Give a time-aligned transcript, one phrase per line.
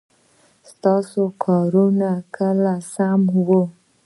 [0.71, 3.61] ستاسو کارونه کله سم وه؟